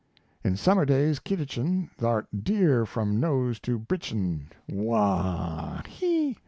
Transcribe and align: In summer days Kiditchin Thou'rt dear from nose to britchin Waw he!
In 0.43 0.57
summer 0.57 0.83
days 0.83 1.19
Kiditchin 1.19 1.91
Thou'rt 1.99 2.25
dear 2.43 2.87
from 2.87 3.19
nose 3.19 3.59
to 3.59 3.77
britchin 3.77 4.47
Waw 4.67 5.83
he! 5.83 6.37